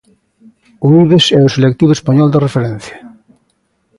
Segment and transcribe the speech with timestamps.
[0.85, 2.97] O Ibex é o selectivo español de referencia.